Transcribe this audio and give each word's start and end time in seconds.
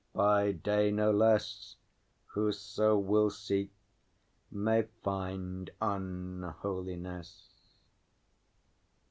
By 0.15 0.51
day 0.53 0.89
no 0.89 1.11
less, 1.11 1.75
Whoso 2.33 2.97
will 2.97 3.29
seek 3.29 3.69
may 4.49 4.87
find 5.03 5.69
unholiness. 5.79 7.53